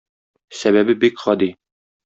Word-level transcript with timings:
Сәбәбе 0.61 0.97
бик 1.05 1.21
гади. 1.27 1.53